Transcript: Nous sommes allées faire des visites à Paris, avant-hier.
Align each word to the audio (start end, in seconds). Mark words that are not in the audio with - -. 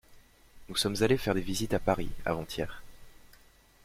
Nous 0.67 0.75
sommes 0.75 0.95
allées 1.01 1.19
faire 1.19 1.35
des 1.35 1.41
visites 1.43 1.75
à 1.75 1.79
Paris, 1.79 2.09
avant-hier. 2.25 2.81